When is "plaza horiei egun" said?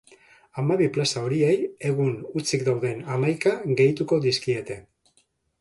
0.95-2.11